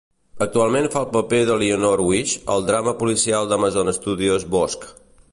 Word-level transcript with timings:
Actualment 0.43 0.85
fa 0.93 1.01
el 1.03 1.09
paper 1.17 1.41
d'Eleanor 1.49 2.01
Wish 2.07 2.33
al 2.53 2.65
drama 2.69 2.93
policial 3.01 3.51
d'Amazon 3.51 3.93
Studios 3.99 4.47
"Bosch". 4.57 4.89